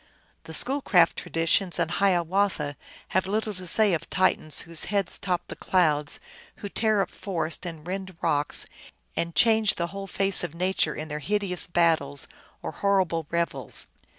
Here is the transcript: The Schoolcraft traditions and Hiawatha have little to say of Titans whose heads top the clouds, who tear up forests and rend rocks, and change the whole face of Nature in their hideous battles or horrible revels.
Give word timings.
The 0.45 0.55
Schoolcraft 0.55 1.15
traditions 1.15 1.77
and 1.77 1.91
Hiawatha 1.91 2.75
have 3.09 3.27
little 3.27 3.53
to 3.53 3.67
say 3.67 3.93
of 3.93 4.09
Titans 4.09 4.61
whose 4.61 4.85
heads 4.85 5.19
top 5.19 5.43
the 5.47 5.55
clouds, 5.55 6.19
who 6.55 6.69
tear 6.69 7.03
up 7.03 7.11
forests 7.11 7.67
and 7.67 7.85
rend 7.85 8.15
rocks, 8.19 8.65
and 9.15 9.35
change 9.35 9.75
the 9.75 9.85
whole 9.93 10.07
face 10.07 10.43
of 10.43 10.55
Nature 10.55 10.95
in 10.95 11.07
their 11.07 11.19
hideous 11.19 11.67
battles 11.67 12.27
or 12.63 12.71
horrible 12.71 13.27
revels. 13.29 13.89